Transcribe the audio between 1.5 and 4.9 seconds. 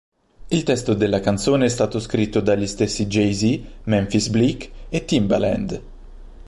è stato scritto dagli stessi Jay-Z, Memphis Bleek